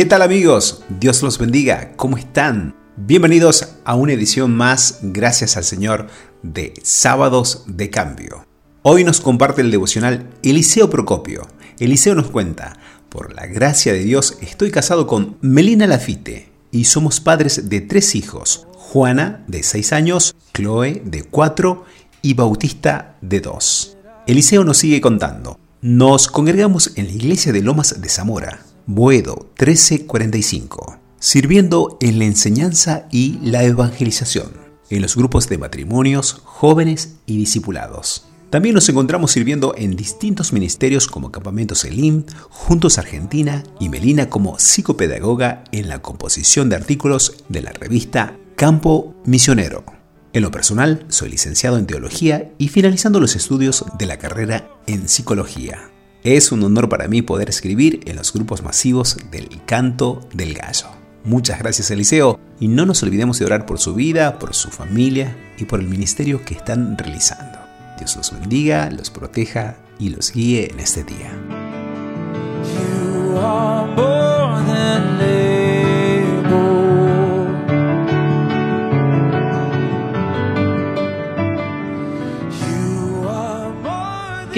¿Qué 0.00 0.06
tal 0.06 0.22
amigos? 0.22 0.82
Dios 0.98 1.22
los 1.22 1.36
bendiga. 1.36 1.92
¿Cómo 1.96 2.16
están? 2.16 2.74
Bienvenidos 2.96 3.74
a 3.84 3.96
una 3.96 4.14
edición 4.14 4.50
más, 4.56 5.00
gracias 5.02 5.58
al 5.58 5.64
Señor, 5.64 6.06
de 6.42 6.72
Sábados 6.82 7.64
de 7.66 7.90
Cambio. 7.90 8.46
Hoy 8.80 9.04
nos 9.04 9.20
comparte 9.20 9.60
el 9.60 9.70
devocional 9.70 10.30
Eliseo 10.42 10.88
Procopio. 10.88 11.46
Eliseo 11.78 12.14
nos 12.14 12.30
cuenta, 12.30 12.78
por 13.10 13.34
la 13.34 13.46
gracia 13.46 13.92
de 13.92 14.02
Dios 14.02 14.38
estoy 14.40 14.70
casado 14.70 15.06
con 15.06 15.36
Melina 15.42 15.86
Lafite 15.86 16.50
y 16.70 16.84
somos 16.84 17.20
padres 17.20 17.68
de 17.68 17.82
tres 17.82 18.14
hijos, 18.14 18.68
Juana 18.72 19.44
de 19.48 19.62
6 19.62 19.92
años, 19.92 20.34
Chloe 20.54 21.02
de 21.04 21.24
4 21.24 21.84
y 22.22 22.32
Bautista 22.32 23.18
de 23.20 23.40
2. 23.40 23.98
Eliseo 24.26 24.64
nos 24.64 24.78
sigue 24.78 25.02
contando. 25.02 25.60
Nos 25.82 26.26
congregamos 26.28 26.92
en 26.96 27.04
la 27.04 27.12
iglesia 27.12 27.52
de 27.52 27.60
Lomas 27.60 28.00
de 28.00 28.08
Zamora, 28.08 28.60
Boedo 28.92 29.52
1345, 29.56 30.98
sirviendo 31.20 31.96
en 32.00 32.18
la 32.18 32.24
enseñanza 32.24 33.06
y 33.12 33.38
la 33.40 33.62
evangelización, 33.62 34.50
en 34.90 35.00
los 35.00 35.14
grupos 35.14 35.48
de 35.48 35.58
matrimonios, 35.58 36.40
jóvenes 36.44 37.14
y 37.24 37.36
discipulados. 37.36 38.26
También 38.50 38.74
nos 38.74 38.88
encontramos 38.88 39.30
sirviendo 39.30 39.74
en 39.76 39.94
distintos 39.94 40.52
ministerios 40.52 41.06
como 41.06 41.30
Campamento 41.30 41.76
Selim, 41.76 42.24
Juntos 42.48 42.98
Argentina 42.98 43.62
y 43.78 43.90
Melina 43.90 44.28
como 44.28 44.58
psicopedagoga 44.58 45.62
en 45.70 45.88
la 45.88 46.02
composición 46.02 46.68
de 46.68 46.74
artículos 46.74 47.44
de 47.48 47.62
la 47.62 47.70
revista 47.70 48.36
Campo 48.56 49.14
Misionero. 49.24 49.84
En 50.32 50.42
lo 50.42 50.50
personal, 50.50 51.06
soy 51.10 51.28
licenciado 51.28 51.78
en 51.78 51.86
teología 51.86 52.50
y 52.58 52.66
finalizando 52.66 53.20
los 53.20 53.36
estudios 53.36 53.84
de 53.96 54.06
la 54.06 54.18
carrera 54.18 54.68
en 54.88 55.08
psicología. 55.08 55.90
Es 56.22 56.52
un 56.52 56.62
honor 56.62 56.90
para 56.90 57.08
mí 57.08 57.22
poder 57.22 57.48
escribir 57.48 58.00
en 58.04 58.16
los 58.16 58.32
grupos 58.34 58.62
masivos 58.62 59.16
del 59.30 59.48
canto 59.64 60.20
del 60.34 60.52
gallo. 60.52 60.88
Muchas 61.24 61.58
gracias 61.58 61.90
Eliseo 61.90 62.38
y 62.58 62.68
no 62.68 62.84
nos 62.84 63.02
olvidemos 63.02 63.38
de 63.38 63.46
orar 63.46 63.64
por 63.64 63.78
su 63.78 63.94
vida, 63.94 64.38
por 64.38 64.54
su 64.54 64.68
familia 64.68 65.34
y 65.56 65.64
por 65.64 65.80
el 65.80 65.88
ministerio 65.88 66.44
que 66.44 66.54
están 66.54 66.98
realizando. 66.98 67.58
Dios 67.96 68.16
los 68.16 68.38
bendiga, 68.38 68.90
los 68.90 69.08
proteja 69.08 69.78
y 69.98 70.10
los 70.10 70.32
guíe 70.32 70.70
en 70.70 70.80
este 70.80 71.04
día. 71.04 71.32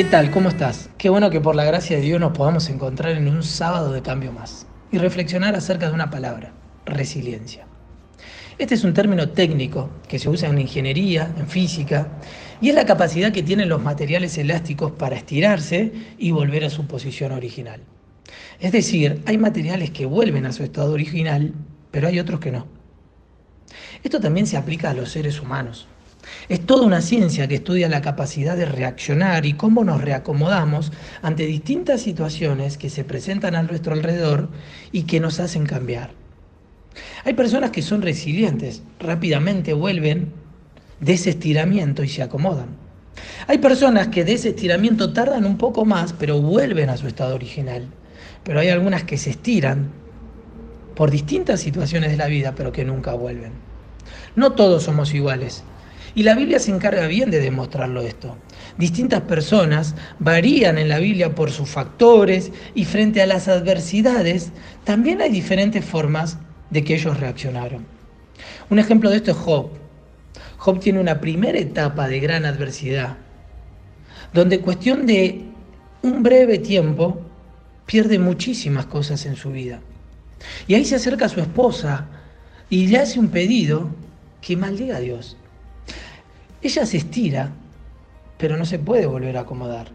¿Qué 0.02 0.08
tal? 0.08 0.32
¿Cómo 0.32 0.48
estás? 0.48 0.90
Qué 0.98 1.10
bueno 1.10 1.30
que 1.30 1.40
por 1.40 1.54
la 1.54 1.64
gracia 1.64 1.96
de 1.96 2.02
Dios 2.02 2.18
nos 2.18 2.36
podamos 2.36 2.68
encontrar 2.68 3.12
en 3.16 3.28
un 3.28 3.44
sábado 3.44 3.92
de 3.92 4.02
cambio 4.02 4.32
más 4.32 4.66
y 4.90 4.98
reflexionar 4.98 5.54
acerca 5.54 5.86
de 5.86 5.94
una 5.94 6.10
palabra, 6.10 6.52
resiliencia. 6.84 7.68
Este 8.58 8.74
es 8.74 8.82
un 8.82 8.94
término 8.94 9.28
técnico 9.28 9.90
que 10.08 10.18
se 10.18 10.28
usa 10.28 10.48
en 10.48 10.58
ingeniería, 10.58 11.32
en 11.38 11.46
física, 11.46 12.08
y 12.60 12.70
es 12.70 12.74
la 12.74 12.84
capacidad 12.84 13.30
que 13.30 13.44
tienen 13.44 13.68
los 13.68 13.80
materiales 13.80 14.36
elásticos 14.38 14.90
para 14.90 15.14
estirarse 15.14 15.92
y 16.18 16.32
volver 16.32 16.64
a 16.64 16.70
su 16.70 16.84
posición 16.88 17.30
original. 17.30 17.80
Es 18.58 18.72
decir, 18.72 19.22
hay 19.24 19.38
materiales 19.38 19.92
que 19.92 20.04
vuelven 20.04 20.46
a 20.46 20.52
su 20.52 20.64
estado 20.64 20.94
original, 20.94 21.54
pero 21.92 22.08
hay 22.08 22.18
otros 22.18 22.40
que 22.40 22.50
no. 22.50 22.66
Esto 24.02 24.18
también 24.18 24.48
se 24.48 24.56
aplica 24.56 24.90
a 24.90 24.94
los 24.94 25.12
seres 25.12 25.40
humanos. 25.40 25.86
Es 26.48 26.64
toda 26.64 26.86
una 26.86 27.00
ciencia 27.00 27.48
que 27.48 27.56
estudia 27.56 27.88
la 27.88 28.00
capacidad 28.00 28.56
de 28.56 28.64
reaccionar 28.64 29.46
y 29.46 29.54
cómo 29.54 29.84
nos 29.84 30.00
reacomodamos 30.00 30.92
ante 31.20 31.46
distintas 31.46 32.00
situaciones 32.00 32.78
que 32.78 32.90
se 32.90 33.04
presentan 33.04 33.54
a 33.54 33.62
nuestro 33.62 33.92
alrededor 33.92 34.48
y 34.92 35.02
que 35.04 35.20
nos 35.20 35.40
hacen 35.40 35.66
cambiar. 35.66 36.10
Hay 37.24 37.34
personas 37.34 37.70
que 37.70 37.82
son 37.82 38.02
resilientes, 38.02 38.82
rápidamente 39.00 39.72
vuelven 39.72 40.32
de 41.00 41.14
ese 41.14 41.30
estiramiento 41.30 42.02
y 42.04 42.08
se 42.08 42.22
acomodan. 42.22 42.82
Hay 43.46 43.58
personas 43.58 44.08
que 44.08 44.24
de 44.24 44.34
ese 44.34 44.50
estiramiento 44.50 45.12
tardan 45.12 45.44
un 45.44 45.58
poco 45.58 45.84
más, 45.84 46.12
pero 46.12 46.40
vuelven 46.40 46.90
a 46.90 46.96
su 46.96 47.06
estado 47.06 47.34
original. 47.34 47.86
Pero 48.44 48.60
hay 48.60 48.68
algunas 48.68 49.04
que 49.04 49.18
se 49.18 49.30
estiran 49.30 49.90
por 50.94 51.10
distintas 51.10 51.60
situaciones 51.60 52.10
de 52.10 52.16
la 52.16 52.26
vida, 52.26 52.54
pero 52.54 52.72
que 52.72 52.84
nunca 52.84 53.14
vuelven. 53.14 53.52
No 54.36 54.52
todos 54.52 54.84
somos 54.84 55.14
iguales. 55.14 55.64
Y 56.14 56.22
la 56.24 56.34
Biblia 56.34 56.58
se 56.58 56.70
encarga 56.70 57.06
bien 57.06 57.30
de 57.30 57.40
demostrarlo 57.40 58.02
esto. 58.02 58.36
Distintas 58.76 59.22
personas 59.22 59.94
varían 60.18 60.78
en 60.78 60.88
la 60.88 60.98
Biblia 60.98 61.34
por 61.34 61.50
sus 61.50 61.68
factores 61.68 62.52
y 62.74 62.84
frente 62.84 63.22
a 63.22 63.26
las 63.26 63.48
adversidades 63.48 64.52
también 64.84 65.22
hay 65.22 65.30
diferentes 65.30 65.84
formas 65.84 66.38
de 66.70 66.84
que 66.84 66.94
ellos 66.94 67.18
reaccionaron. 67.18 67.86
Un 68.70 68.78
ejemplo 68.78 69.10
de 69.10 69.16
esto 69.16 69.30
es 69.30 69.36
Job. 69.36 69.70
Job 70.58 70.80
tiene 70.80 71.00
una 71.00 71.20
primera 71.20 71.58
etapa 71.58 72.08
de 72.08 72.20
gran 72.20 72.44
adversidad, 72.44 73.16
donde 74.32 74.60
cuestión 74.60 75.06
de 75.06 75.44
un 76.02 76.22
breve 76.22 76.58
tiempo 76.58 77.20
pierde 77.86 78.18
muchísimas 78.18 78.86
cosas 78.86 79.26
en 79.26 79.36
su 79.36 79.50
vida. 79.50 79.80
Y 80.66 80.74
ahí 80.74 80.84
se 80.84 80.96
acerca 80.96 81.26
a 81.26 81.28
su 81.28 81.40
esposa 81.40 82.06
y 82.70 82.86
le 82.86 82.98
hace 82.98 83.18
un 83.18 83.28
pedido 83.28 83.90
que 84.40 84.56
maldiga 84.56 84.96
a 84.96 85.00
Dios. 85.00 85.36
Ella 86.62 86.86
se 86.86 86.96
estira, 86.96 87.50
pero 88.38 88.56
no 88.56 88.64
se 88.64 88.78
puede 88.78 89.06
volver 89.06 89.36
a 89.36 89.40
acomodar. 89.40 89.88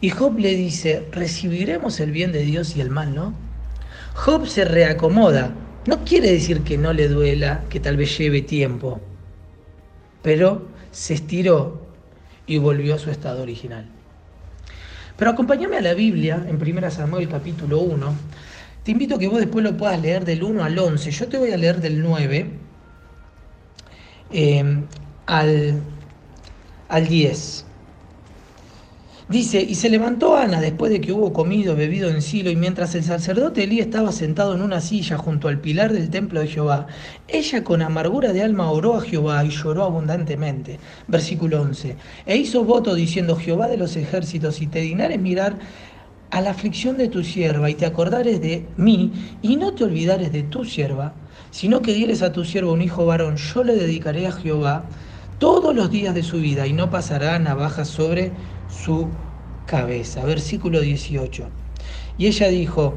Y 0.00 0.10
Job 0.10 0.38
le 0.38 0.54
dice, 0.54 1.06
recibiremos 1.12 2.00
el 2.00 2.10
bien 2.10 2.32
de 2.32 2.42
Dios 2.42 2.76
y 2.76 2.80
el 2.80 2.90
mal, 2.90 3.14
¿no? 3.14 3.34
Job 4.14 4.46
se 4.46 4.64
reacomoda. 4.64 5.52
No 5.86 6.04
quiere 6.04 6.32
decir 6.32 6.62
que 6.62 6.78
no 6.78 6.92
le 6.92 7.08
duela, 7.08 7.64
que 7.68 7.78
tal 7.78 7.96
vez 7.96 8.16
lleve 8.16 8.42
tiempo, 8.42 9.00
pero 10.22 10.66
se 10.90 11.14
estiró 11.14 11.86
y 12.46 12.58
volvió 12.58 12.94
a 12.94 12.98
su 12.98 13.10
estado 13.10 13.42
original. 13.42 13.86
Pero 15.16 15.30
acompáñame 15.30 15.76
a 15.76 15.82
la 15.82 15.94
Biblia 15.94 16.44
en 16.48 16.56
1 16.60 16.90
Samuel 16.90 17.28
capítulo 17.28 17.80
1. 17.80 18.14
Te 18.82 18.90
invito 18.90 19.14
a 19.14 19.18
que 19.18 19.28
vos 19.28 19.38
después 19.38 19.64
lo 19.64 19.76
puedas 19.76 20.00
leer 20.00 20.24
del 20.24 20.42
1 20.42 20.64
al 20.64 20.78
11. 20.78 21.10
Yo 21.10 21.28
te 21.28 21.38
voy 21.38 21.52
a 21.52 21.56
leer 21.56 21.80
del 21.80 22.02
9 22.02 22.50
al, 25.26 25.80
al 26.88 27.08
10. 27.08 27.66
Dice, 29.26 29.62
y 29.62 29.74
se 29.74 29.88
levantó 29.88 30.36
Ana 30.36 30.60
después 30.60 30.92
de 30.92 31.00
que 31.00 31.10
hubo 31.10 31.32
comido, 31.32 31.74
bebido 31.74 32.10
en 32.10 32.20
Silo, 32.20 32.50
y 32.50 32.56
mientras 32.56 32.94
el 32.94 33.04
sacerdote 33.04 33.64
Elí 33.64 33.80
estaba 33.80 34.12
sentado 34.12 34.54
en 34.54 34.60
una 34.60 34.82
silla 34.82 35.16
junto 35.16 35.48
al 35.48 35.60
pilar 35.60 35.94
del 35.94 36.10
templo 36.10 36.40
de 36.40 36.48
Jehová, 36.48 36.88
ella 37.26 37.64
con 37.64 37.80
amargura 37.80 38.34
de 38.34 38.42
alma 38.42 38.70
oró 38.70 38.96
a 38.96 39.00
Jehová 39.00 39.42
y 39.42 39.48
lloró 39.48 39.84
abundantemente. 39.84 40.78
Versículo 41.08 41.62
11. 41.62 41.96
E 42.26 42.36
hizo 42.36 42.64
voto 42.64 42.94
diciendo, 42.94 43.34
Jehová 43.34 43.68
de 43.68 43.78
los 43.78 43.96
ejércitos, 43.96 44.56
si 44.56 44.66
te 44.66 44.80
dignares 44.80 45.18
mirar 45.18 45.58
a 46.30 46.42
la 46.42 46.50
aflicción 46.50 46.98
de 46.98 47.08
tu 47.08 47.24
sierva 47.24 47.70
y 47.70 47.74
te 47.76 47.86
acordares 47.86 48.42
de 48.42 48.66
mí, 48.76 49.10
y 49.40 49.56
no 49.56 49.72
te 49.72 49.84
olvidares 49.84 50.32
de 50.32 50.42
tu 50.42 50.66
sierva, 50.66 51.14
sino 51.50 51.80
que 51.80 51.94
dieres 51.94 52.20
a 52.20 52.32
tu 52.32 52.44
siervo 52.44 52.74
un 52.74 52.82
hijo 52.82 53.06
varón, 53.06 53.36
yo 53.36 53.64
le 53.64 53.74
dedicaré 53.74 54.26
a 54.26 54.32
Jehová 54.32 54.84
todos 55.38 55.74
los 55.74 55.90
días 55.90 56.14
de 56.14 56.22
su 56.22 56.38
vida 56.38 56.66
y 56.66 56.72
no 56.72 56.90
pasará 56.90 57.38
navaja 57.38 57.84
sobre 57.84 58.32
su 58.68 59.08
cabeza. 59.66 60.24
Versículo 60.24 60.80
18. 60.80 61.48
Y 62.18 62.26
ella 62.26 62.48
dijo, 62.48 62.94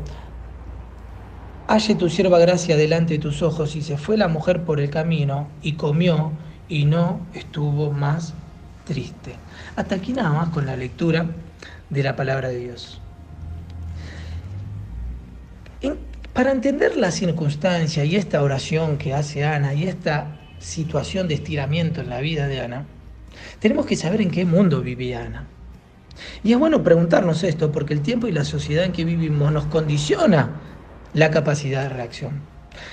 halle 1.67 1.95
tu 1.95 2.09
sierva 2.09 2.39
gracia 2.39 2.77
delante 2.77 3.15
de 3.15 3.19
tus 3.19 3.41
ojos 3.41 3.75
y 3.75 3.81
se 3.81 3.97
fue 3.97 4.17
la 4.17 4.27
mujer 4.27 4.63
por 4.63 4.79
el 4.79 4.89
camino 4.89 5.47
y 5.61 5.73
comió 5.73 6.31
y 6.69 6.85
no 6.85 7.21
estuvo 7.33 7.91
más 7.91 8.33
triste. 8.85 9.35
Hasta 9.75 9.95
aquí 9.95 10.13
nada 10.13 10.31
más 10.31 10.49
con 10.49 10.65
la 10.65 10.75
lectura 10.75 11.25
de 11.89 12.03
la 12.03 12.15
palabra 12.15 12.49
de 12.49 12.59
Dios. 12.59 13.01
para 16.33 16.51
entender 16.51 16.97
la 16.97 17.09
circunstancia 17.09 18.05
y 18.05 18.15
esta 18.15 18.43
oración 18.43 18.99
que 18.99 19.11
hace 19.15 19.43
Ana 19.43 19.73
y 19.73 19.87
esta 19.87 20.37
situación 20.59 21.27
de 21.27 21.35
estiramiento 21.35 22.01
en 22.01 22.09
la 22.09 22.19
vida 22.19 22.47
de 22.47 22.61
Ana, 22.61 22.85
tenemos 23.59 23.85
que 23.85 23.95
saber 23.95 24.21
en 24.21 24.31
qué 24.31 24.45
mundo 24.45 24.81
vivía 24.81 25.23
Ana. 25.23 25.47
Y 26.43 26.51
es 26.51 26.59
bueno 26.59 26.83
preguntarnos 26.83 27.43
esto 27.43 27.71
porque 27.71 27.93
el 27.93 28.01
tiempo 28.01 28.27
y 28.27 28.31
la 28.31 28.43
sociedad 28.43 28.85
en 28.85 28.91
que 28.91 29.05
vivimos 29.05 29.51
nos 29.51 29.65
condiciona 29.65 30.49
la 31.13 31.31
capacidad 31.31 31.83
de 31.83 31.89
reacción. 31.89 32.41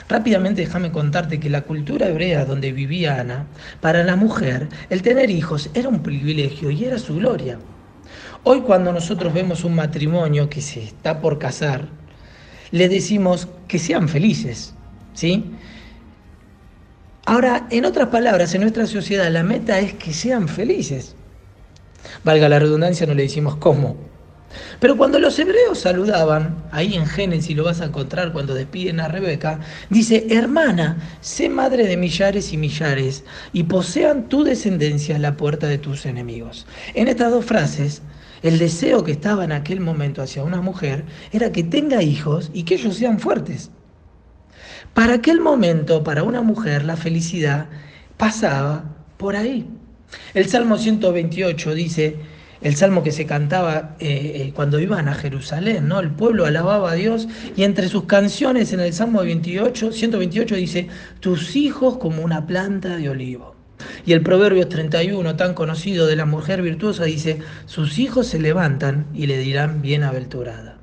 Rápidamente 0.08 0.62
déjame 0.62 0.92
contarte 0.92 1.40
que 1.40 1.50
la 1.50 1.62
cultura 1.62 2.08
hebrea 2.08 2.44
donde 2.44 2.72
vivía 2.72 3.20
Ana, 3.20 3.46
para 3.80 4.02
la 4.04 4.16
mujer, 4.16 4.68
el 4.90 5.02
tener 5.02 5.30
hijos 5.30 5.70
era 5.74 5.88
un 5.88 6.02
privilegio 6.02 6.70
y 6.70 6.84
era 6.84 6.98
su 6.98 7.16
gloria. 7.16 7.58
Hoy 8.44 8.60
cuando 8.60 8.92
nosotros 8.92 9.32
vemos 9.32 9.64
un 9.64 9.74
matrimonio 9.74 10.48
que 10.48 10.60
se 10.60 10.82
está 10.82 11.20
por 11.20 11.38
casar, 11.38 11.88
le 12.70 12.88
decimos 12.88 13.48
que 13.68 13.78
sean 13.78 14.08
felices, 14.08 14.74
¿sí? 15.14 15.44
Ahora, 17.26 17.66
en 17.70 17.86
otras 17.86 18.08
palabras, 18.08 18.54
en 18.54 18.60
nuestra 18.60 18.86
sociedad 18.86 19.30
la 19.30 19.42
meta 19.42 19.78
es 19.78 19.94
que 19.94 20.12
sean 20.12 20.46
felices. 20.46 21.16
Valga 22.22 22.50
la 22.50 22.58
redundancia, 22.58 23.06
no 23.06 23.14
le 23.14 23.22
decimos 23.22 23.56
cómo. 23.56 23.96
Pero 24.78 24.96
cuando 24.96 25.18
los 25.18 25.38
hebreos 25.38 25.78
saludaban, 25.78 26.64
ahí 26.70 26.94
en 26.94 27.06
Génesis 27.06 27.56
lo 27.56 27.64
vas 27.64 27.80
a 27.80 27.86
encontrar 27.86 28.32
cuando 28.32 28.54
despiden 28.54 29.00
a 29.00 29.08
Rebeca, 29.08 29.60
dice, 29.90 30.26
hermana, 30.30 30.98
sé 31.22 31.48
madre 31.48 31.86
de 31.86 31.96
millares 31.96 32.52
y 32.52 32.58
millares, 32.58 33.24
y 33.52 33.64
posean 33.64 34.28
tu 34.28 34.44
descendencia 34.44 35.16
en 35.16 35.22
la 35.22 35.36
puerta 35.36 35.66
de 35.66 35.78
tus 35.78 36.06
enemigos. 36.06 36.66
En 36.94 37.08
estas 37.08 37.30
dos 37.30 37.46
frases, 37.46 38.02
el 38.42 38.58
deseo 38.58 39.02
que 39.02 39.12
estaba 39.12 39.44
en 39.44 39.52
aquel 39.52 39.80
momento 39.80 40.22
hacia 40.22 40.44
una 40.44 40.60
mujer 40.60 41.04
era 41.32 41.50
que 41.50 41.62
tenga 41.62 42.02
hijos 42.02 42.50
y 42.52 42.64
que 42.64 42.74
ellos 42.74 42.96
sean 42.96 43.18
fuertes. 43.18 43.70
Para 44.94 45.14
aquel 45.14 45.40
momento, 45.40 46.04
para 46.04 46.22
una 46.22 46.40
mujer, 46.40 46.84
la 46.84 46.96
felicidad 46.96 47.66
pasaba 48.16 48.84
por 49.16 49.34
ahí. 49.34 49.66
El 50.34 50.48
Salmo 50.48 50.78
128 50.78 51.74
dice, 51.74 52.16
el 52.62 52.76
salmo 52.76 53.02
que 53.02 53.10
se 53.10 53.26
cantaba 53.26 53.96
eh, 53.98 54.32
eh, 54.36 54.52
cuando 54.54 54.78
iban 54.78 55.08
a 55.08 55.14
Jerusalén, 55.14 55.88
¿no? 55.88 55.98
El 55.98 56.10
pueblo 56.10 56.46
alababa 56.46 56.92
a 56.92 56.94
Dios 56.94 57.28
y 57.56 57.64
entre 57.64 57.88
sus 57.88 58.04
canciones 58.04 58.72
en 58.72 58.80
el 58.80 58.92
Salmo 58.92 59.22
28, 59.22 59.92
128 59.92 60.54
dice, 60.54 60.88
tus 61.18 61.56
hijos 61.56 61.98
como 61.98 62.22
una 62.22 62.46
planta 62.46 62.96
de 62.96 63.08
olivo. 63.08 63.54
Y 64.06 64.12
el 64.12 64.22
Proverbio 64.22 64.68
31, 64.68 65.34
tan 65.36 65.54
conocido 65.54 66.06
de 66.06 66.16
la 66.16 66.24
mujer 66.24 66.62
virtuosa, 66.62 67.04
dice, 67.04 67.40
sus 67.66 67.98
hijos 67.98 68.28
se 68.28 68.38
levantan 68.38 69.06
y 69.12 69.26
le 69.26 69.38
dirán 69.38 69.82
bienaventurada. 69.82 70.78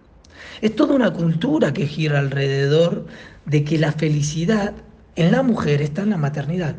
Es 0.62 0.76
toda 0.76 0.94
una 0.94 1.12
cultura 1.12 1.74
que 1.74 1.88
gira 1.88 2.20
alrededor 2.20 3.08
de 3.46 3.64
que 3.64 3.78
la 3.78 3.92
felicidad 3.92 4.74
en 5.16 5.32
la 5.32 5.44
mujer 5.44 5.82
está 5.82 6.04
en 6.04 6.12
la 6.12 6.18
maternidad. 6.18 6.76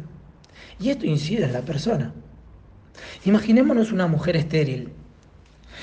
Y 0.80 0.90
esto 0.90 1.06
incide 1.06 1.44
en 1.44 1.52
la 1.52 1.62
persona. 1.62 2.12
Imaginémonos 3.24 3.92
una 3.92 4.06
mujer 4.06 4.36
estéril. 4.36 4.90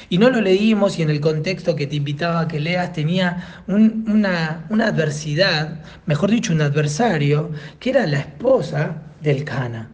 Y 0.10 0.18
no 0.18 0.30
lo 0.30 0.42
leímos 0.42 0.98
y 0.98 1.02
en 1.02 1.10
el 1.10 1.20
contexto 1.20 1.76
que 1.76 1.88
te 1.88 1.96
invitaba 1.96 2.42
a 2.42 2.48
que 2.48 2.60
leas 2.60 2.94
tenía 2.94 3.64
una, 3.68 4.66
una, 4.70 4.88
adversidad, 4.88 5.82
mejor 6.06 6.32
dicho, 6.32 6.54
un 6.54 6.62
adversario, 6.62 7.52
que 7.80 7.92
era 7.92 8.08
la 8.08 8.20
esposa 8.20 9.04
del 9.22 9.44
Cana, 9.44 9.90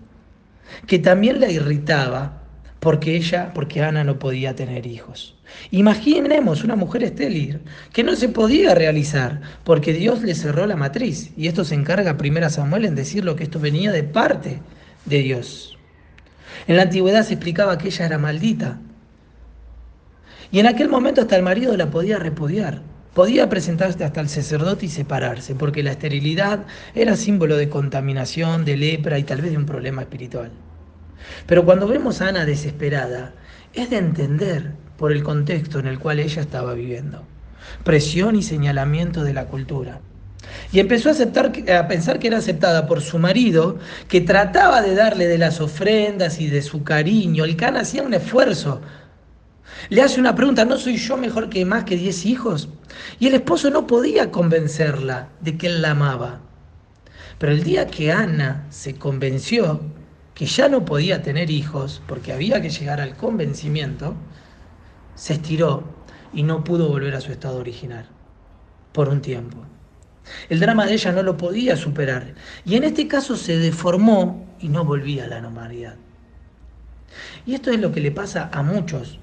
que 0.85 0.99
también 0.99 1.39
la 1.39 1.49
irritaba 1.49 2.44
porque 2.85 3.15
ella, 3.15 3.51
porque 3.55 3.81
Ana 3.81 4.03
no 4.03 4.19
podía 4.19 4.53
tener 4.53 4.85
hijos. 4.85 5.33
Imaginemos 5.71 6.63
una 6.63 6.75
mujer 6.75 7.01
estéril 7.01 7.61
que 7.91 8.03
no 8.03 8.15
se 8.15 8.29
podía 8.29 8.75
realizar 8.75 9.41
porque 9.63 9.91
Dios 9.91 10.21
le 10.21 10.35
cerró 10.35 10.67
la 10.67 10.75
matriz. 10.75 11.31
Y 11.35 11.47
esto 11.47 11.65
se 11.65 11.73
encarga 11.73 12.15
primero 12.15 12.45
a 12.45 12.51
Samuel 12.51 12.85
en 12.85 12.93
decir 12.93 13.25
lo 13.25 13.35
que 13.35 13.45
esto 13.45 13.59
venía 13.59 13.91
de 13.91 14.03
parte 14.03 14.59
de 15.05 15.17
Dios. 15.17 15.79
En 16.67 16.75
la 16.75 16.83
antigüedad 16.83 17.25
se 17.25 17.33
explicaba 17.33 17.79
que 17.79 17.87
ella 17.87 18.05
era 18.05 18.19
maldita. 18.19 18.79
Y 20.51 20.59
en 20.59 20.67
aquel 20.67 20.87
momento 20.87 21.21
hasta 21.21 21.37
el 21.37 21.41
marido 21.41 21.75
la 21.75 21.89
podía 21.89 22.19
repudiar. 22.19 22.83
Podía 23.15 23.49
presentarse 23.49 24.03
hasta 24.03 24.21
el 24.21 24.29
sacerdote 24.29 24.85
y 24.85 24.89
separarse, 24.89 25.55
porque 25.55 25.81
la 25.81 25.93
esterilidad 25.93 26.67
era 26.93 27.15
símbolo 27.15 27.57
de 27.57 27.67
contaminación, 27.67 28.63
de 28.63 28.77
lepra 28.77 29.17
y 29.17 29.23
tal 29.23 29.41
vez 29.41 29.49
de 29.49 29.57
un 29.57 29.65
problema 29.65 30.03
espiritual. 30.03 30.51
Pero 31.45 31.65
cuando 31.65 31.87
vemos 31.87 32.21
a 32.21 32.29
Ana 32.29 32.45
desesperada, 32.45 33.33
es 33.73 33.89
de 33.89 33.97
entender 33.97 34.71
por 34.97 35.11
el 35.11 35.23
contexto 35.23 35.79
en 35.79 35.87
el 35.87 35.99
cual 35.99 36.19
ella 36.19 36.41
estaba 36.41 36.73
viviendo. 36.73 37.23
Presión 37.83 38.35
y 38.35 38.43
señalamiento 38.43 39.23
de 39.23 39.33
la 39.33 39.47
cultura. 39.47 39.99
Y 40.71 40.79
empezó 40.79 41.09
a, 41.09 41.13
aceptar, 41.13 41.51
a 41.71 41.87
pensar 41.87 42.19
que 42.19 42.27
era 42.27 42.37
aceptada 42.37 42.87
por 42.87 43.01
su 43.01 43.19
marido, 43.19 43.77
que 44.07 44.21
trataba 44.21 44.81
de 44.81 44.95
darle 44.95 45.27
de 45.27 45.37
las 45.37 45.59
ofrendas 45.59 46.39
y 46.39 46.47
de 46.47 46.61
su 46.61 46.83
cariño. 46.83 47.43
El 47.43 47.55
can 47.55 47.77
hacía 47.77 48.03
un 48.03 48.13
esfuerzo. 48.13 48.81
Le 49.89 50.01
hace 50.01 50.19
una 50.19 50.35
pregunta, 50.35 50.65
¿no 50.65 50.77
soy 50.77 50.97
yo 50.97 51.17
mejor 51.17 51.49
que 51.49 51.65
más 51.65 51.83
que 51.83 51.97
diez 51.97 52.25
hijos? 52.25 52.69
Y 53.19 53.27
el 53.27 53.35
esposo 53.35 53.69
no 53.69 53.87
podía 53.87 54.31
convencerla 54.31 55.29
de 55.41 55.57
que 55.57 55.67
él 55.67 55.81
la 55.81 55.91
amaba. 55.91 56.41
Pero 57.37 57.51
el 57.51 57.63
día 57.63 57.87
que 57.87 58.11
Ana 58.11 58.65
se 58.69 58.95
convenció 58.95 59.81
que 60.35 60.45
ya 60.45 60.69
no 60.69 60.85
podía 60.85 61.23
tener 61.23 61.49
hijos, 61.49 62.01
porque 62.07 62.33
había 62.33 62.61
que 62.61 62.69
llegar 62.69 63.01
al 63.01 63.15
convencimiento, 63.15 64.15
se 65.15 65.33
estiró 65.33 65.83
y 66.33 66.43
no 66.43 66.63
pudo 66.63 66.89
volver 66.89 67.15
a 67.15 67.21
su 67.21 67.31
estado 67.31 67.57
original 67.57 68.05
por 68.91 69.09
un 69.09 69.21
tiempo. 69.21 69.57
El 70.49 70.59
drama 70.59 70.85
de 70.85 70.93
ella 70.93 71.11
no 71.11 71.23
lo 71.23 71.37
podía 71.37 71.77
superar 71.77 72.33
y 72.65 72.75
en 72.75 72.83
este 72.83 73.07
caso 73.07 73.37
se 73.37 73.57
deformó 73.57 74.45
y 74.59 74.69
no 74.69 74.83
volvía 74.83 75.25
a 75.25 75.27
la 75.27 75.41
normalidad. 75.41 75.95
Y 77.45 77.53
esto 77.53 77.71
es 77.71 77.79
lo 77.79 77.91
que 77.91 78.01
le 78.01 78.11
pasa 78.11 78.49
a 78.51 78.61
muchos, 78.61 79.19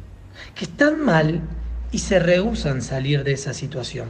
que 0.55 0.65
están 0.65 1.05
mal 1.05 1.43
y 1.91 1.99
se 1.99 2.19
rehusan 2.19 2.81
salir 2.81 3.23
de 3.25 3.33
esa 3.33 3.53
situación. 3.53 4.09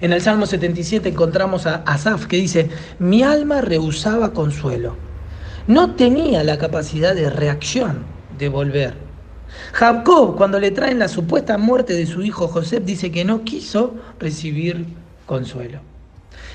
En 0.00 0.12
el 0.12 0.20
Salmo 0.20 0.46
77 0.46 1.08
encontramos 1.08 1.66
a 1.66 1.76
Asaf 1.86 2.26
que 2.26 2.36
dice, 2.36 2.68
mi 2.98 3.22
alma 3.22 3.60
rehusaba 3.60 4.32
consuelo, 4.32 4.96
no 5.66 5.94
tenía 5.94 6.44
la 6.44 6.58
capacidad 6.58 7.14
de 7.14 7.30
reacción, 7.30 8.04
de 8.38 8.48
volver. 8.48 8.94
Jacob, 9.72 10.36
cuando 10.36 10.60
le 10.60 10.70
traen 10.70 10.98
la 10.98 11.08
supuesta 11.08 11.58
muerte 11.58 11.94
de 11.94 12.06
su 12.06 12.22
hijo 12.22 12.48
José, 12.48 12.80
dice 12.80 13.10
que 13.10 13.24
no 13.24 13.42
quiso 13.42 13.94
recibir 14.18 14.86
consuelo. 15.24 15.80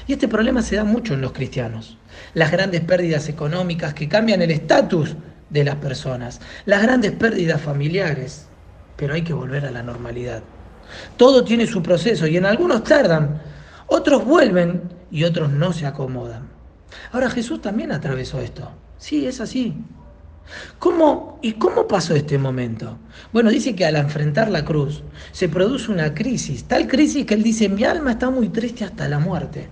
Y 0.08 0.14
este 0.14 0.28
problema 0.28 0.62
se 0.62 0.76
da 0.76 0.84
mucho 0.84 1.14
en 1.14 1.22
los 1.22 1.32
cristianos. 1.32 1.98
Las 2.34 2.52
grandes 2.52 2.82
pérdidas 2.82 3.28
económicas 3.30 3.94
que 3.94 4.08
cambian 4.08 4.42
el 4.42 4.52
estatus 4.52 5.16
de 5.50 5.64
las 5.64 5.76
personas, 5.76 6.40
las 6.66 6.82
grandes 6.82 7.12
pérdidas 7.12 7.62
familiares, 7.62 8.48
pero 8.96 9.14
hay 9.14 9.24
que 9.24 9.34
volver 9.34 9.66
a 9.66 9.72
la 9.72 9.84
normalidad. 9.84 10.42
Todo 11.18 11.44
tiene 11.44 11.68
su 11.68 11.82
proceso 11.82 12.28
y 12.28 12.38
en 12.38 12.46
algunos 12.46 12.84
tardan, 12.84 13.42
otros 13.88 14.24
vuelven 14.26 14.82
y 15.12 15.24
otros 15.24 15.52
no 15.52 15.74
se 15.74 15.86
acomodan. 15.86 16.48
Ahora 17.12 17.30
Jesús 17.30 17.62
también 17.62 17.92
atravesó 17.92 18.40
esto. 18.40 18.72
Sí, 19.02 19.26
es 19.26 19.42
así. 19.42 19.74
¿Cómo, 20.78 21.40
¿Y 21.42 21.54
cómo 21.54 21.88
pasó 21.88 22.14
este 22.14 22.38
momento? 22.38 23.00
Bueno, 23.34 23.50
dice 23.50 23.76
que 23.76 23.84
al 23.84 23.96
enfrentar 23.96 24.52
la 24.52 24.64
cruz 24.64 25.02
se 25.32 25.50
produce 25.50 25.92
una 25.92 26.14
crisis, 26.14 26.66
tal 26.66 26.88
crisis 26.88 27.26
que 27.26 27.34
él 27.34 27.42
dice, 27.42 27.68
mi 27.68 27.84
alma 27.84 28.12
está 28.12 28.30
muy 28.30 28.50
triste 28.50 28.84
hasta 28.84 29.10
la 29.10 29.18
muerte. 29.18 29.70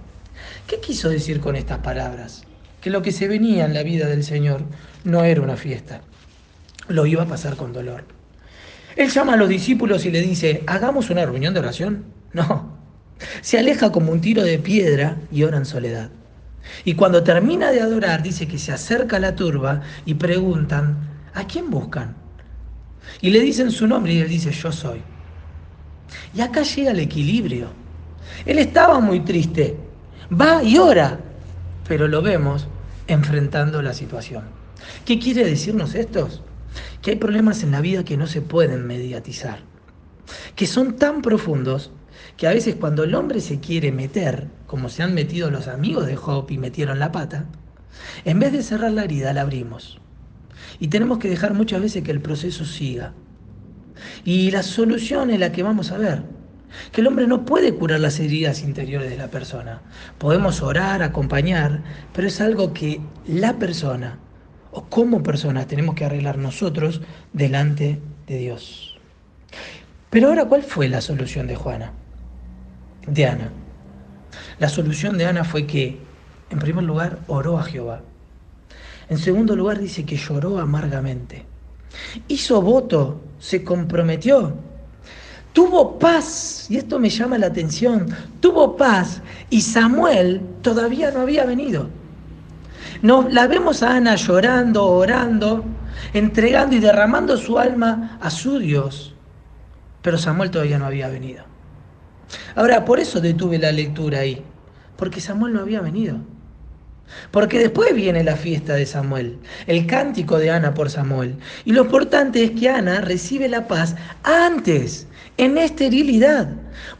¿Qué 0.65 0.79
quiso 0.79 1.09
decir 1.09 1.41
con 1.41 1.55
estas 1.55 1.77
palabras? 1.77 2.43
Que 2.81 2.89
lo 2.89 3.03
que 3.03 3.11
se 3.11 3.27
venía 3.27 3.65
en 3.65 3.75
la 3.75 3.83
vida 3.83 4.07
del 4.07 4.23
Señor 4.23 4.63
no 5.03 5.23
era 5.23 5.41
una 5.41 5.57
fiesta, 5.57 6.01
lo 6.87 7.05
iba 7.05 7.21
a 7.21 7.27
pasar 7.27 7.55
con 7.55 7.71
dolor. 7.71 8.05
Él 8.95 9.11
llama 9.11 9.33
a 9.33 9.37
los 9.37 9.47
discípulos 9.47 10.07
y 10.07 10.11
le 10.11 10.21
dice, 10.21 10.63
hagamos 10.65 11.11
una 11.11 11.23
reunión 11.23 11.53
de 11.53 11.59
oración. 11.59 12.03
No, 12.33 12.79
se 13.41 13.59
aleja 13.59 13.91
como 13.91 14.11
un 14.11 14.21
tiro 14.21 14.41
de 14.41 14.57
piedra 14.57 15.17
y 15.31 15.43
ora 15.43 15.57
en 15.57 15.65
soledad. 15.65 16.09
Y 16.83 16.95
cuando 16.95 17.23
termina 17.23 17.71
de 17.71 17.81
adorar, 17.81 18.23
dice 18.23 18.47
que 18.47 18.57
se 18.57 18.71
acerca 18.71 19.17
a 19.17 19.19
la 19.19 19.35
turba 19.35 19.81
y 20.05 20.13
preguntan, 20.15 20.97
¿a 21.33 21.45
quién 21.45 21.69
buscan? 21.69 22.15
Y 23.21 23.29
le 23.29 23.39
dicen 23.39 23.71
su 23.71 23.87
nombre 23.87 24.13
y 24.13 24.19
él 24.19 24.29
dice, 24.29 24.51
yo 24.51 24.71
soy. 24.71 25.01
Y 26.33 26.41
acá 26.41 26.63
llega 26.63 26.91
el 26.91 26.99
equilibrio. 26.99 27.67
Él 28.45 28.59
estaba 28.59 28.99
muy 28.99 29.21
triste, 29.21 29.77
va 30.29 30.63
y 30.63 30.77
ora, 30.77 31.19
pero 31.87 32.07
lo 32.07 32.21
vemos 32.21 32.67
enfrentando 33.07 33.81
la 33.81 33.93
situación. 33.93 34.43
¿Qué 35.05 35.19
quiere 35.19 35.43
decirnos 35.43 35.95
esto? 35.95 36.29
Que 37.01 37.11
hay 37.11 37.17
problemas 37.17 37.63
en 37.63 37.71
la 37.71 37.81
vida 37.81 38.03
que 38.03 38.17
no 38.17 38.27
se 38.27 38.41
pueden 38.41 38.85
mediatizar, 38.85 39.59
que 40.55 40.67
son 40.67 40.95
tan 40.95 41.21
profundos 41.21 41.91
que 42.37 42.47
a 42.47 42.53
veces 42.53 42.75
cuando 42.75 43.03
el 43.03 43.15
hombre 43.15 43.41
se 43.41 43.59
quiere 43.59 43.91
meter, 43.91 44.47
como 44.67 44.89
se 44.89 45.03
han 45.03 45.13
metido 45.13 45.49
los 45.49 45.67
amigos 45.67 46.05
de 46.05 46.15
Job 46.15 46.49
y 46.49 46.57
metieron 46.57 46.99
la 46.99 47.11
pata, 47.11 47.45
en 48.25 48.39
vez 48.39 48.51
de 48.53 48.63
cerrar 48.63 48.91
la 48.91 49.03
herida, 49.03 49.33
la 49.33 49.41
abrimos. 49.41 49.99
Y 50.79 50.87
tenemos 50.87 51.19
que 51.19 51.29
dejar 51.29 51.53
muchas 51.53 51.81
veces 51.81 52.03
que 52.03 52.11
el 52.11 52.21
proceso 52.21 52.65
siga. 52.65 53.13
Y 54.23 54.51
la 54.51 54.63
solución 54.63 55.29
es 55.29 55.39
la 55.39 55.51
que 55.51 55.63
vamos 55.63 55.91
a 55.91 55.97
ver. 55.97 56.23
Que 56.91 57.01
el 57.01 57.07
hombre 57.07 57.27
no 57.27 57.45
puede 57.45 57.73
curar 57.73 57.99
las 57.99 58.19
heridas 58.19 58.61
interiores 58.61 59.09
de 59.09 59.17
la 59.17 59.29
persona. 59.29 59.81
Podemos 60.17 60.61
orar, 60.61 61.01
acompañar, 61.01 61.81
pero 62.13 62.27
es 62.27 62.39
algo 62.41 62.73
que 62.73 63.01
la 63.27 63.57
persona 63.57 64.19
o 64.71 64.85
como 64.85 65.23
personas 65.23 65.67
tenemos 65.67 65.95
que 65.95 66.05
arreglar 66.05 66.37
nosotros 66.37 67.01
delante 67.33 67.99
de 68.27 68.37
Dios. 68.37 68.99
Pero 70.09 70.27
ahora, 70.27 70.45
¿cuál 70.45 70.63
fue 70.63 70.87
la 70.87 71.01
solución 71.01 71.47
de 71.47 71.55
Juana? 71.55 71.93
De 73.07 73.25
Ana. 73.25 73.49
La 74.59 74.69
solución 74.69 75.17
de 75.17 75.25
Ana 75.25 75.43
fue 75.43 75.65
que, 75.65 75.99
en 76.49 76.59
primer 76.59 76.83
lugar, 76.83 77.19
oró 77.27 77.57
a 77.57 77.63
Jehová. 77.63 78.01
En 79.09 79.17
segundo 79.17 79.55
lugar, 79.55 79.79
dice 79.79 80.05
que 80.05 80.17
lloró 80.17 80.59
amargamente. 80.59 81.45
Hizo 82.27 82.61
voto, 82.61 83.21
se 83.39 83.63
comprometió. 83.63 84.53
Tuvo 85.53 85.97
paz, 85.97 86.67
y 86.69 86.77
esto 86.77 86.99
me 86.99 87.09
llama 87.09 87.37
la 87.37 87.47
atención, 87.47 88.07
tuvo 88.39 88.77
paz 88.77 89.21
y 89.49 89.61
Samuel 89.61 90.41
todavía 90.61 91.09
no 91.09 91.21
había 91.21 91.43
venido. 91.45 91.89
No, 93.01 93.27
la 93.27 93.47
vemos 93.47 93.81
a 93.81 93.95
Ana 93.95 94.15
llorando, 94.15 94.85
orando, 94.85 95.65
entregando 96.13 96.75
y 96.75 96.79
derramando 96.79 97.35
su 97.35 97.57
alma 97.57 98.19
a 98.21 98.29
su 98.29 98.59
Dios. 98.59 99.15
pero 100.01 100.17
Samuel 100.17 100.51
todavía 100.51 100.79
no 100.79 100.85
había 100.85 101.09
venido. 101.09 101.48
Ahora, 102.55 102.85
por 102.85 102.99
eso 102.99 103.21
detuve 103.21 103.57
la 103.57 103.71
lectura 103.71 104.19
ahí, 104.19 104.43
porque 104.97 105.21
Samuel 105.21 105.53
no 105.53 105.61
había 105.61 105.81
venido. 105.81 106.19
Porque 107.31 107.59
después 107.59 107.93
viene 107.95 108.23
la 108.23 108.35
fiesta 108.35 108.75
de 108.75 108.85
Samuel, 108.85 109.39
el 109.67 109.87
cántico 109.87 110.37
de 110.37 110.51
Ana 110.51 110.73
por 110.73 110.89
Samuel. 110.89 111.37
Y 111.65 111.71
lo 111.71 111.83
importante 111.83 112.43
es 112.43 112.51
que 112.51 112.69
Ana 112.69 113.01
recibe 113.01 113.49
la 113.49 113.67
paz 113.67 113.95
antes, 114.23 115.07
en 115.37 115.57
esterilidad. 115.57 116.49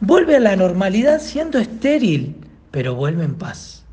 Vuelve 0.00 0.36
a 0.36 0.40
la 0.40 0.56
normalidad 0.56 1.20
siendo 1.20 1.58
estéril, 1.58 2.36
pero 2.70 2.94
vuelve 2.94 3.24
en 3.24 3.34
paz. 3.34 3.84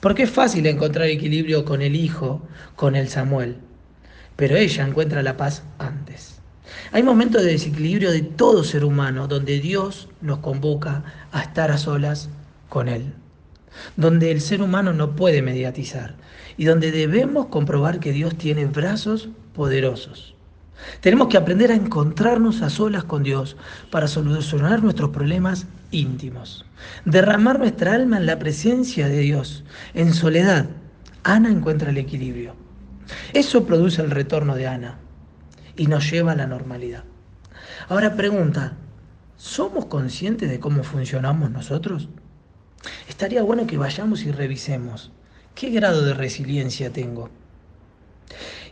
Porque 0.00 0.24
es 0.24 0.30
fácil 0.30 0.66
encontrar 0.66 1.06
equilibrio 1.06 1.64
con 1.64 1.82
el 1.82 1.96
hijo, 1.96 2.46
con 2.76 2.96
el 2.96 3.08
Samuel, 3.08 3.58
pero 4.36 4.56
ella 4.56 4.86
encuentra 4.86 5.22
la 5.22 5.36
paz 5.36 5.62
antes. 5.78 6.37
Hay 6.90 7.02
momentos 7.02 7.42
de 7.42 7.52
desequilibrio 7.52 8.10
de 8.10 8.22
todo 8.22 8.64
ser 8.64 8.82
humano 8.82 9.28
donde 9.28 9.60
Dios 9.60 10.08
nos 10.22 10.38
convoca 10.38 11.04
a 11.32 11.42
estar 11.42 11.70
a 11.70 11.76
solas 11.76 12.30
con 12.70 12.88
Él, 12.88 13.12
donde 13.96 14.30
el 14.30 14.40
ser 14.40 14.62
humano 14.62 14.94
no 14.94 15.14
puede 15.14 15.42
mediatizar 15.42 16.14
y 16.56 16.64
donde 16.64 16.90
debemos 16.90 17.46
comprobar 17.46 18.00
que 18.00 18.12
Dios 18.12 18.36
tiene 18.38 18.64
brazos 18.64 19.28
poderosos. 19.54 20.34
Tenemos 21.00 21.28
que 21.28 21.36
aprender 21.36 21.72
a 21.72 21.74
encontrarnos 21.74 22.62
a 22.62 22.70
solas 22.70 23.04
con 23.04 23.22
Dios 23.22 23.58
para 23.90 24.08
solucionar 24.08 24.82
nuestros 24.82 25.10
problemas 25.10 25.66
íntimos, 25.90 26.64
derramar 27.04 27.58
nuestra 27.58 27.94
alma 27.94 28.16
en 28.16 28.24
la 28.24 28.38
presencia 28.38 29.08
de 29.08 29.18
Dios. 29.18 29.62
En 29.92 30.14
soledad, 30.14 30.70
Ana 31.22 31.50
encuentra 31.50 31.90
el 31.90 31.98
equilibrio. 31.98 32.54
Eso 33.34 33.66
produce 33.66 34.00
el 34.00 34.10
retorno 34.10 34.54
de 34.54 34.68
Ana 34.68 34.98
y 35.78 35.86
nos 35.86 36.10
lleva 36.10 36.32
a 36.32 36.36
la 36.36 36.46
normalidad. 36.46 37.04
Ahora 37.88 38.14
pregunta, 38.14 38.76
¿somos 39.36 39.86
conscientes 39.86 40.50
de 40.50 40.60
cómo 40.60 40.82
funcionamos 40.82 41.50
nosotros? 41.50 42.10
Estaría 43.08 43.42
bueno 43.42 43.66
que 43.66 43.78
vayamos 43.78 44.24
y 44.24 44.32
revisemos 44.32 45.12
qué 45.54 45.70
grado 45.70 46.02
de 46.02 46.12
resiliencia 46.12 46.92
tengo. 46.92 47.30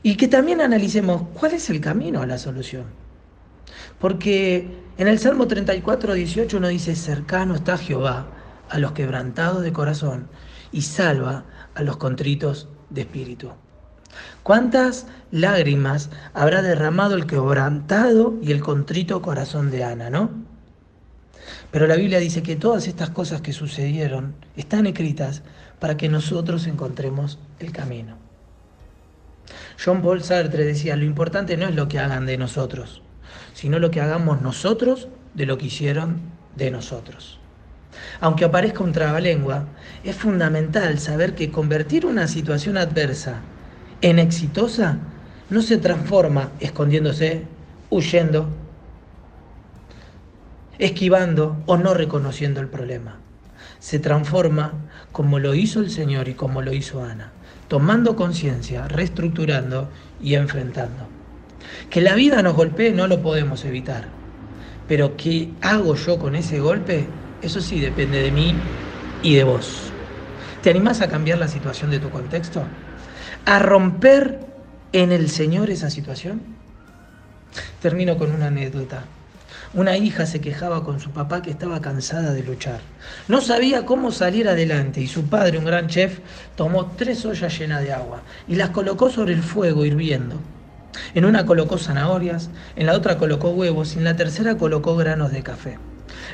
Y 0.02 0.16
que 0.16 0.28
también 0.28 0.60
analicemos 0.60 1.22
cuál 1.32 1.54
es 1.54 1.70
el 1.70 1.80
camino 1.80 2.20
a 2.20 2.26
la 2.26 2.38
solución. 2.38 2.84
Porque 3.98 4.68
en 4.98 5.08
el 5.08 5.18
Salmo 5.18 5.46
34, 5.46 6.12
18 6.12 6.56
uno 6.58 6.68
dice, 6.68 6.94
cercano 6.94 7.54
está 7.54 7.78
Jehová 7.78 8.26
a 8.68 8.78
los 8.78 8.92
quebrantados 8.92 9.62
de 9.62 9.72
corazón 9.72 10.28
y 10.72 10.82
salva 10.82 11.44
a 11.74 11.82
los 11.82 11.96
contritos 11.96 12.68
de 12.90 13.02
espíritu. 13.02 13.52
¿Cuántas 14.42 15.06
lágrimas 15.30 16.10
habrá 16.34 16.62
derramado 16.62 17.16
el 17.16 17.26
quebrantado 17.26 18.34
y 18.42 18.52
el 18.52 18.60
contrito 18.60 19.20
corazón 19.22 19.70
de 19.70 19.84
Ana, 19.84 20.10
no? 20.10 20.30
Pero 21.70 21.86
la 21.86 21.96
Biblia 21.96 22.18
dice 22.18 22.42
que 22.42 22.56
todas 22.56 22.86
estas 22.86 23.10
cosas 23.10 23.40
que 23.40 23.52
sucedieron 23.52 24.34
están 24.56 24.86
escritas 24.86 25.42
para 25.78 25.96
que 25.96 26.08
nosotros 26.08 26.66
encontremos 26.66 27.38
el 27.58 27.72
camino. 27.72 28.16
John 29.82 30.02
Paul 30.02 30.22
Sartre 30.22 30.64
decía, 30.64 30.96
lo 30.96 31.04
importante 31.04 31.56
no 31.56 31.66
es 31.66 31.74
lo 31.74 31.88
que 31.88 31.98
hagan 31.98 32.26
de 32.26 32.38
nosotros, 32.38 33.02
sino 33.52 33.78
lo 33.78 33.90
que 33.90 34.00
hagamos 34.00 34.40
nosotros 34.40 35.08
de 35.34 35.46
lo 35.46 35.58
que 35.58 35.66
hicieron 35.66 36.20
de 36.56 36.70
nosotros. 36.70 37.38
Aunque 38.20 38.44
aparezca 38.44 38.84
un 38.84 38.92
trabalengua, 38.92 39.66
es 40.04 40.16
fundamental 40.16 40.98
saber 40.98 41.34
que 41.34 41.50
convertir 41.50 42.06
una 42.06 42.28
situación 42.28 42.76
adversa 42.76 43.40
en 44.02 44.18
exitosa 44.18 44.98
no 45.48 45.62
se 45.62 45.78
transforma 45.78 46.50
escondiéndose, 46.60 47.42
huyendo, 47.90 48.48
esquivando 50.78 51.62
o 51.66 51.76
no 51.76 51.94
reconociendo 51.94 52.60
el 52.60 52.68
problema. 52.68 53.20
Se 53.78 53.98
transforma 53.98 54.72
como 55.12 55.38
lo 55.38 55.54
hizo 55.54 55.80
el 55.80 55.90
Señor 55.90 56.28
y 56.28 56.34
como 56.34 56.62
lo 56.62 56.72
hizo 56.72 57.02
Ana, 57.04 57.32
tomando 57.68 58.16
conciencia, 58.16 58.88
reestructurando 58.88 59.90
y 60.20 60.34
enfrentando. 60.34 61.08
Que 61.90 62.00
la 62.00 62.14
vida 62.14 62.42
nos 62.42 62.54
golpee 62.54 62.92
no 62.92 63.06
lo 63.06 63.22
podemos 63.22 63.64
evitar, 63.64 64.08
pero 64.86 65.16
¿qué 65.16 65.54
hago 65.62 65.94
yo 65.94 66.18
con 66.18 66.34
ese 66.34 66.60
golpe? 66.60 67.08
Eso 67.40 67.60
sí 67.60 67.80
depende 67.80 68.22
de 68.22 68.32
mí 68.32 68.54
y 69.22 69.34
de 69.34 69.44
vos. 69.44 69.94
¿Te 70.60 70.70
animás 70.70 71.00
a 71.00 71.08
cambiar 71.08 71.38
la 71.38 71.48
situación 71.48 71.90
de 71.90 72.00
tu 72.00 72.10
contexto? 72.10 72.64
A 73.46 73.60
romper 73.60 74.40
en 74.92 75.12
el 75.12 75.30
Señor 75.30 75.70
esa 75.70 75.88
situación? 75.88 76.42
Termino 77.80 78.18
con 78.18 78.32
una 78.32 78.48
anécdota. 78.48 79.04
Una 79.72 79.96
hija 79.96 80.26
se 80.26 80.40
quejaba 80.40 80.82
con 80.82 80.98
su 80.98 81.10
papá 81.10 81.42
que 81.42 81.50
estaba 81.50 81.80
cansada 81.80 82.32
de 82.32 82.42
luchar. 82.42 82.80
No 83.28 83.40
sabía 83.40 83.86
cómo 83.86 84.10
salir 84.10 84.48
adelante 84.48 85.00
y 85.00 85.06
su 85.06 85.26
padre, 85.26 85.58
un 85.58 85.64
gran 85.64 85.86
chef, 85.86 86.18
tomó 86.56 86.92
tres 86.96 87.24
ollas 87.24 87.56
llenas 87.56 87.82
de 87.82 87.92
agua 87.92 88.22
y 88.48 88.56
las 88.56 88.70
colocó 88.70 89.10
sobre 89.10 89.34
el 89.34 89.42
fuego 89.42 89.84
hirviendo. 89.84 90.40
En 91.14 91.24
una 91.24 91.46
colocó 91.46 91.78
zanahorias, 91.78 92.50
en 92.74 92.86
la 92.86 92.94
otra 92.94 93.16
colocó 93.16 93.50
huevos 93.50 93.94
y 93.94 93.98
en 93.98 94.04
la 94.04 94.16
tercera 94.16 94.56
colocó 94.56 94.96
granos 94.96 95.30
de 95.30 95.44
café. 95.44 95.78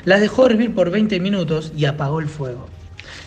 Las 0.03 0.19
dejó 0.19 0.47
hervir 0.47 0.73
por 0.73 0.89
20 0.89 1.19
minutos 1.19 1.73
y 1.75 1.85
apagó 1.85 2.19
el 2.19 2.27
fuego 2.27 2.67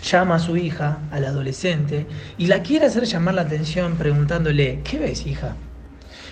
llama 0.07 0.37
a 0.37 0.39
su 0.39 0.57
hija, 0.57 1.01
al 1.11 1.25
adolescente, 1.25 2.07
y 2.39 2.47
la 2.47 2.63
quiere 2.63 2.87
hacer 2.87 3.05
llamar 3.05 3.35
la 3.35 3.43
atención 3.43 3.97
preguntándole, 3.97 4.81
¿qué 4.85 4.99
ves, 4.99 5.27
hija? 5.27 5.57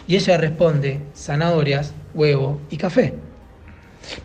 Y 0.07 0.16
ella 0.16 0.37
responde, 0.37 1.00
zanahorias, 1.16 1.93
huevo 2.14 2.61
y 2.71 2.76
café. 2.76 3.14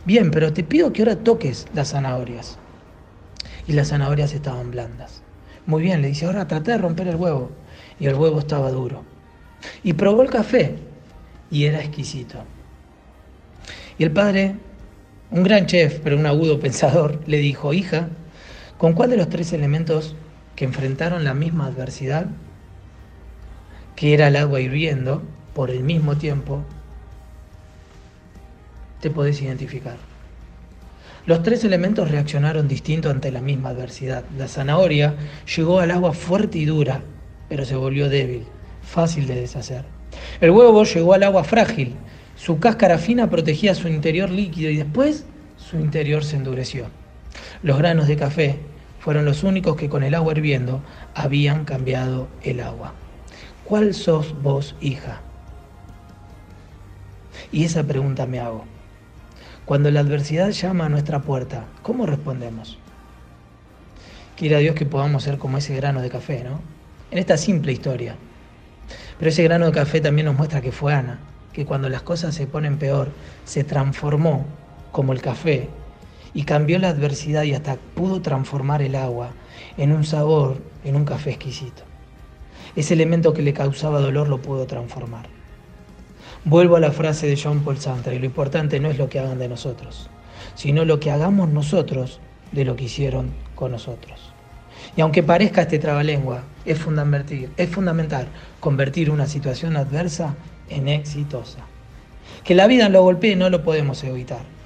Bien, 0.06 0.30
pero 0.30 0.54
te 0.54 0.64
pido 0.64 0.94
que 0.94 1.02
ahora 1.02 1.16
toques 1.16 1.68
las 1.74 1.92
zanahorias. 1.92 2.58
Y 3.68 3.74
las 3.74 3.90
zanahorias 3.90 4.34
estaban 4.34 4.72
blandas. 4.72 5.24
Muy 5.66 5.84
bien, 5.84 6.02
le 6.02 6.10
dice, 6.10 6.26
ahora 6.26 6.48
trata 6.48 6.74
de 6.74 6.78
romper 6.78 7.08
el 7.08 7.16
huevo. 7.16 7.52
Y 8.00 8.08
el 8.08 8.16
huevo 8.16 8.40
estaba 8.40 8.72
duro. 8.72 9.04
Y 9.84 9.94
probó 9.94 10.22
el 10.22 10.30
café 10.30 10.76
y 11.50 11.66
era 11.66 11.80
exquisito. 11.80 12.44
Y 13.98 14.04
el 14.04 14.12
padre, 14.12 14.56
un 15.32 15.44
gran 15.44 15.66
chef, 15.66 16.00
pero 16.04 16.18
un 16.18 16.26
agudo 16.26 16.60
pensador, 16.62 17.22
le 17.26 17.38
dijo, 17.38 17.74
hija, 17.74 18.10
¿Con 18.80 18.94
cuál 18.94 19.10
de 19.10 19.18
los 19.18 19.28
tres 19.28 19.52
elementos 19.52 20.16
que 20.56 20.64
enfrentaron 20.64 21.26
la 21.26 21.34
misma 21.34 21.66
adversidad, 21.66 22.28
que 23.98 24.14
era 24.14 24.30
el 24.30 24.38
agua 24.38 24.62
hirviendo, 24.62 25.22
por 25.54 25.70
el 25.70 25.84
mismo 25.84 26.16
tiempo, 26.16 26.64
te 29.02 29.10
podés 29.10 29.42
identificar? 29.42 29.98
Los 31.26 31.44
tres 31.44 31.66
elementos 31.66 32.10
reaccionaron 32.10 32.70
distinto 32.70 33.10
ante 33.10 33.34
la 33.34 33.42
misma 33.42 33.72
adversidad. 33.72 34.24
La 34.38 34.48
zanahoria 34.48 35.14
llegó 35.58 35.82
al 35.82 35.92
agua 35.92 36.14
fuerte 36.14 36.58
y 36.58 36.64
dura, 36.64 37.02
pero 37.50 37.66
se 37.66 37.76
volvió 37.76 38.08
débil, 38.08 38.46
fácil 38.82 39.28
de 39.28 39.42
deshacer. 39.42 39.84
El 40.40 40.52
huevo 40.52 40.86
llegó 40.86 41.14
al 41.14 41.24
agua 41.24 41.44
frágil, 41.44 41.96
su 42.38 42.60
cáscara 42.60 42.98
fina 42.98 43.30
protegía 43.30 43.76
su 43.76 43.90
interior 43.90 44.30
líquido 44.30 44.72
y 44.72 44.78
después 44.78 45.26
su 45.58 45.78
interior 45.78 46.24
se 46.24 46.38
endureció. 46.38 46.86
Los 47.64 47.78
granos 47.78 48.08
de 48.08 48.18
café 48.18 48.60
fueron 49.00 49.26
los 49.26 49.44
únicos 49.44 49.76
que 49.76 49.90
con 49.90 50.04
el 50.04 50.16
agua 50.16 50.34
hirviendo 50.34 50.82
habían 51.16 51.66
cambiado 51.66 52.28
el 52.44 52.60
agua. 52.60 52.94
¿Cuál 53.66 53.94
sos 53.94 54.40
vos, 54.42 54.76
hija? 54.82 55.22
Y 57.52 57.64
esa 57.64 57.84
pregunta 57.84 58.26
me 58.26 58.40
hago. 58.40 58.66
Cuando 59.66 59.92
la 59.92 60.00
adversidad 60.00 60.50
llama 60.50 60.86
a 60.86 60.90
nuestra 60.90 61.22
puerta, 61.22 61.66
¿cómo 61.84 62.06
respondemos? 62.06 62.78
Quiera 64.36 64.58
Dios 64.60 64.76
que 64.76 64.86
podamos 64.86 65.24
ser 65.24 65.38
como 65.38 65.58
ese 65.58 65.76
grano 65.76 66.02
de 66.02 66.10
café, 66.10 66.44
¿no? 66.44 66.62
En 67.12 67.20
esta 67.20 67.38
simple 67.38 67.72
historia. 67.72 68.16
Pero 69.18 69.30
ese 69.30 69.44
grano 69.44 69.68
de 69.68 69.72
café 69.72 70.02
también 70.02 70.26
nos 70.26 70.36
muestra 70.36 70.62
que 70.62 70.72
fue 70.72 70.94
Ana, 70.94 71.20
que 71.54 71.66
cuando 71.66 71.90
las 71.90 72.02
cosas 72.02 72.34
se 72.34 72.48
ponen 72.48 72.78
peor, 72.78 73.10
se 73.46 73.64
transformó 73.64 74.46
como 74.92 75.14
el 75.14 75.22
café 75.22 75.70
y 76.34 76.44
cambió 76.44 76.80
la 76.80 76.90
adversidad 76.90 77.44
y 77.44 77.54
hasta 77.54 77.78
pudo 77.96 78.22
transformar 78.22 78.82
el 78.82 78.96
agua 78.96 79.32
en 79.78 79.92
un 79.92 80.04
sabor, 80.04 80.58
en 80.84 80.96
un 80.96 81.06
café 81.06 81.32
exquisito. 81.32 81.84
Ese 82.76 82.94
elemento 82.94 83.34
que 83.34 83.42
le 83.42 83.54
causaba 83.54 84.00
dolor 84.00 84.30
lo 84.30 84.42
pudo 84.42 84.66
transformar. 84.68 85.28
Vuelvo 86.46 86.76
a 86.76 86.80
la 86.80 86.92
frase 86.92 87.28
de 87.28 87.40
John 87.42 87.62
Paul 87.62 87.80
Sartre, 87.80 88.20
lo 88.20 88.26
importante 88.26 88.80
no 88.80 88.90
es 88.90 88.98
lo 88.98 89.10
que 89.10 89.20
hagan 89.20 89.40
de 89.40 89.50
nosotros, 89.50 90.10
sino 90.56 90.86
lo 90.86 91.00
que 91.00 91.12
hagamos 91.12 91.50
nosotros 91.50 92.20
de 92.52 92.66
lo 92.66 92.76
que 92.76 92.86
hicieron 92.86 93.32
con 93.56 93.72
nosotros. 93.72 94.34
Y 94.96 95.02
aunque 95.02 95.24
parezca 95.24 95.64
este 95.64 95.80
trabalengua, 95.80 96.44
es 96.66 96.80
es 97.58 97.70
fundamental 97.70 98.28
convertir 98.60 99.12
una 99.12 99.28
situación 99.28 99.76
adversa 99.76 100.36
en 100.70 100.88
exitosa. 100.88 101.60
Que 102.44 102.56
la 102.56 102.68
vida 102.68 102.88
lo 102.90 103.04
golpee 103.04 103.36
no 103.36 103.50
lo 103.50 103.64
podemos 103.64 104.04
evitar 104.04 104.59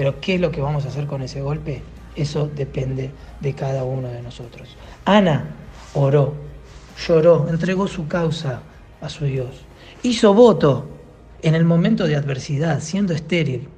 pero 0.00 0.18
¿qué 0.18 0.36
es 0.36 0.40
lo 0.40 0.50
que 0.50 0.62
vamos 0.62 0.86
a 0.86 0.88
hacer 0.88 1.06
con 1.06 1.20
ese 1.20 1.42
golpe? 1.42 1.82
Eso 2.16 2.48
depende 2.56 3.10
de 3.38 3.52
cada 3.52 3.84
uno 3.84 4.08
de 4.08 4.22
nosotros. 4.22 4.74
Ana 5.04 5.44
oró, 5.92 6.32
lloró, 7.06 7.46
entregó 7.50 7.86
su 7.86 8.08
causa 8.08 8.62
a 9.02 9.10
su 9.10 9.26
Dios. 9.26 9.50
Hizo 10.02 10.32
voto 10.32 10.88
en 11.42 11.54
el 11.54 11.66
momento 11.66 12.06
de 12.06 12.16
adversidad, 12.16 12.80
siendo 12.80 13.12
estéril, 13.12 13.68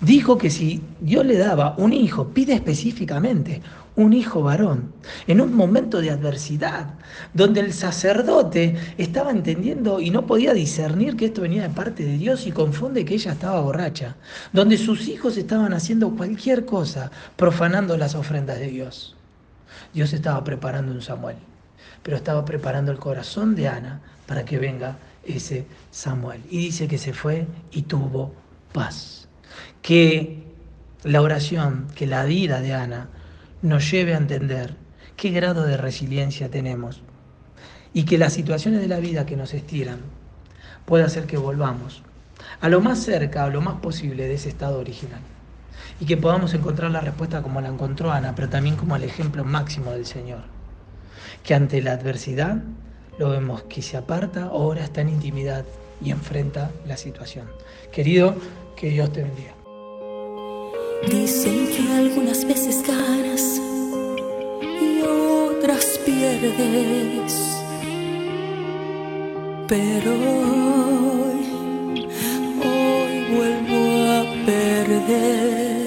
Dijo 0.00 0.38
que 0.38 0.50
si 0.50 0.82
Dios 1.00 1.26
le 1.26 1.36
daba 1.36 1.74
un 1.76 1.92
hijo, 1.92 2.28
pide 2.28 2.54
específicamente 2.54 3.60
un 3.96 4.12
hijo 4.12 4.42
varón, 4.42 4.92
en 5.26 5.40
un 5.40 5.54
momento 5.54 6.00
de 6.00 6.10
adversidad, 6.10 6.94
donde 7.34 7.60
el 7.60 7.72
sacerdote 7.72 8.76
estaba 8.98 9.30
entendiendo 9.30 10.00
y 10.00 10.10
no 10.10 10.26
podía 10.26 10.54
discernir 10.54 11.16
que 11.16 11.26
esto 11.26 11.42
venía 11.42 11.62
de 11.62 11.74
parte 11.74 12.04
de 12.04 12.16
Dios 12.16 12.46
y 12.46 12.52
confunde 12.52 13.04
que 13.04 13.14
ella 13.14 13.32
estaba 13.32 13.60
borracha, 13.60 14.16
donde 14.52 14.78
sus 14.78 15.08
hijos 15.08 15.36
estaban 15.36 15.74
haciendo 15.74 16.10
cualquier 16.16 16.64
cosa, 16.64 17.10
profanando 17.36 17.96
las 17.96 18.14
ofrendas 18.14 18.58
de 18.58 18.68
Dios. 18.68 19.16
Dios 19.92 20.12
estaba 20.12 20.42
preparando 20.44 20.92
un 20.92 21.02
Samuel, 21.02 21.36
pero 22.02 22.16
estaba 22.16 22.44
preparando 22.44 22.92
el 22.92 22.98
corazón 22.98 23.54
de 23.54 23.68
Ana 23.68 24.00
para 24.26 24.44
que 24.44 24.58
venga 24.58 24.96
ese 25.24 25.66
Samuel. 25.90 26.40
Y 26.50 26.58
dice 26.58 26.88
que 26.88 26.98
se 26.98 27.12
fue 27.12 27.46
y 27.72 27.82
tuvo 27.82 28.32
paz. 28.72 29.19
Que 29.82 30.42
la 31.04 31.22
oración, 31.22 31.88
que 31.94 32.06
la 32.06 32.24
vida 32.24 32.60
de 32.60 32.74
Ana 32.74 33.08
nos 33.62 33.90
lleve 33.90 34.14
a 34.14 34.18
entender 34.18 34.76
qué 35.16 35.30
grado 35.30 35.64
de 35.64 35.76
resiliencia 35.76 36.50
tenemos 36.50 37.02
y 37.92 38.04
que 38.04 38.18
las 38.18 38.32
situaciones 38.32 38.80
de 38.80 38.88
la 38.88 39.00
vida 39.00 39.26
que 39.26 39.36
nos 39.36 39.54
estiran 39.54 40.00
puede 40.84 41.04
hacer 41.04 41.26
que 41.26 41.36
volvamos 41.36 42.02
a 42.60 42.68
lo 42.68 42.80
más 42.80 42.98
cerca, 43.00 43.44
a 43.44 43.50
lo 43.50 43.60
más 43.60 43.76
posible 43.80 44.28
de 44.28 44.34
ese 44.34 44.48
estado 44.48 44.78
original 44.78 45.20
y 46.00 46.06
que 46.06 46.16
podamos 46.16 46.54
encontrar 46.54 46.90
la 46.90 47.00
respuesta 47.00 47.42
como 47.42 47.60
la 47.60 47.68
encontró 47.68 48.10
Ana, 48.10 48.34
pero 48.34 48.48
también 48.48 48.76
como 48.76 48.96
el 48.96 49.04
ejemplo 49.04 49.44
máximo 49.44 49.92
del 49.92 50.06
Señor, 50.06 50.42
que 51.44 51.54
ante 51.54 51.82
la 51.82 51.92
adversidad 51.92 52.56
lo 53.18 53.30
vemos 53.30 53.62
que 53.64 53.82
se 53.82 53.96
aparta, 53.96 54.44
ahora 54.44 54.82
está 54.82 55.02
en 55.02 55.10
intimidad 55.10 55.64
y 56.02 56.10
enfrenta 56.10 56.70
la 56.86 56.96
situación. 56.96 57.50
Querido, 57.92 58.34
que 58.76 58.90
Dios 58.90 59.12
te 59.12 59.22
bendiga. 59.22 59.54
Dicen 61.08 61.66
que 61.68 61.92
algunas 61.92 62.44
veces 62.44 62.82
ganas 62.86 63.60
y 64.80 65.02
otras 65.02 65.98
pierdes, 66.04 67.32
pero 69.66 70.12
hoy, 70.12 71.40
hoy 72.62 73.24
vuelvo 73.34 74.10
a 74.12 74.24
perder. 74.44 75.80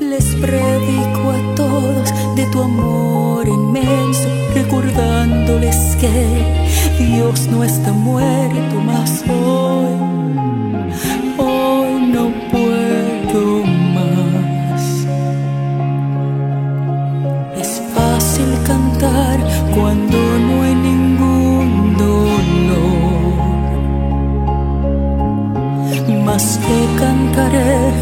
Les 0.00 0.34
predico 0.34 1.30
a 1.30 1.54
todos 1.54 2.10
de 2.34 2.46
tu 2.46 2.62
amor 2.62 3.46
inmenso, 3.46 4.28
recordándoles 4.54 5.96
que 6.00 6.59
Dios 7.06 7.48
no 7.48 7.64
está 7.64 7.92
muerto 7.92 8.80
más 8.84 9.24
hoy. 9.26 9.94
Hoy 11.38 11.92
no 12.12 12.30
puedo 12.52 13.64
más. 13.96 14.82
Es 17.56 17.82
fácil 17.94 18.50
cantar 18.66 19.38
cuando 19.74 20.18
no 20.46 20.62
hay 20.62 20.74
ningún 20.74 21.96
dolor. 21.96 22.90
Más 26.26 26.58
que 26.58 26.78
cantaré 26.98 27.99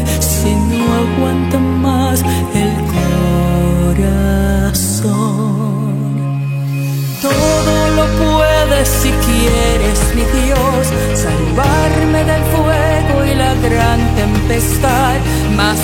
quieres, 9.49 10.15
mi 10.15 10.23
Dios, 10.41 10.87
salvarme 11.13 12.23
del 12.23 12.43
fuego 12.53 13.25
y 13.25 13.35
la 13.35 13.53
gran 13.55 13.99
tempestad. 14.15 15.17
Mas 15.55 15.79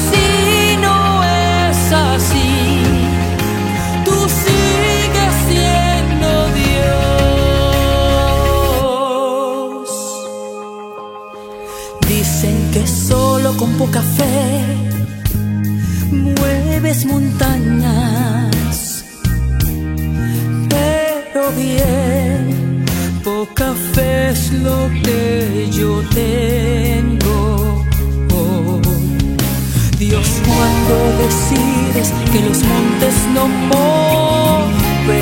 no 33.35 33.47
moverán. 33.47 35.15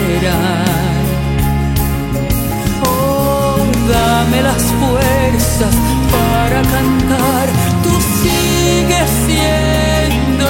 Oh, 2.85 3.57
dame 3.91 4.39
las 4.43 4.63
fuerzas 4.79 5.75
para 6.13 6.59
cantar, 6.61 7.45
tú 7.83 7.93
sigues 8.21 9.09
siendo 9.27 10.49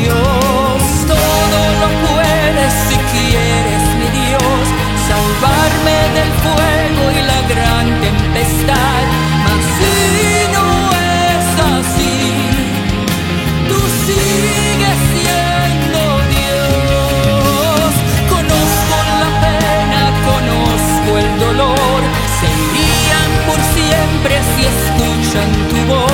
Dios. 0.00 0.78
Todo 1.12 1.60
lo 1.82 1.88
puedes 2.06 2.72
si 2.88 2.96
quieres, 3.12 3.84
mi 4.00 4.08
Dios, 4.20 4.64
salvarme 5.08 5.96
del 6.18 6.30
fuego 6.44 7.02
y 7.18 7.20
la 7.30 7.40
gran 7.52 7.86
tempestad. 8.02 8.87
escuchan 25.38 25.68
tu 25.68 25.92
voz. 25.92 26.07